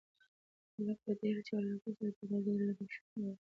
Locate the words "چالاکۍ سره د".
1.47-2.17